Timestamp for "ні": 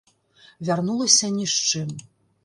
1.35-1.45